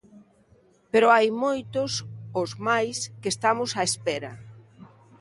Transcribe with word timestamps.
Pero 0.91 1.07
hai 1.15 1.27
moitos, 1.43 1.91
os 2.41 2.51
máis, 2.67 2.97
que 3.21 3.29
estamos 3.35 3.69
á 3.79 3.81
espera. 3.89 4.31